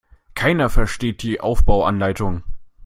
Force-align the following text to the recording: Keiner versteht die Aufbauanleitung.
Keiner 0.33 0.69
versteht 0.71 1.21
die 1.21 1.41
Aufbauanleitung. 1.41 2.41